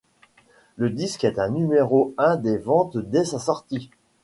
[0.77, 3.91] Le disque est numéro un des ventes dès sa sortie.